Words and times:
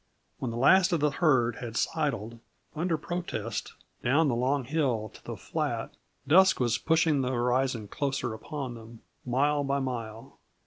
When 0.39 0.49
the 0.49 0.57
last 0.57 0.91
of 0.93 0.99
the 0.99 1.11
herd 1.11 1.57
had 1.57 1.77
sidled, 1.77 2.39
under 2.75 2.97
protest, 2.97 3.73
down 4.03 4.29
the 4.29 4.35
long 4.35 4.63
hill 4.63 5.09
to 5.13 5.23
the 5.23 5.37
flat, 5.37 5.91
dusk 6.27 6.59
was 6.59 6.79
pushing 6.79 7.21
the 7.21 7.29
horizon 7.29 7.87
closer 7.87 8.33
upon 8.33 8.73
them, 8.73 9.01
mile 9.27 9.63
by 9.63 9.77
mile. 9.79 10.39